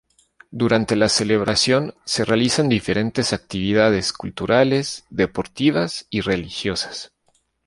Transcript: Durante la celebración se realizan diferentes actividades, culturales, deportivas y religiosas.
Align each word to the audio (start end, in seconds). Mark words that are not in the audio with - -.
Durante 0.49 0.95
la 0.95 1.09
celebración 1.09 1.93
se 2.05 2.25
realizan 2.25 2.67
diferentes 2.69 3.33
actividades, 3.33 4.13
culturales, 4.13 5.05
deportivas 5.11 6.07
y 6.09 6.21
religiosas. 6.21 7.11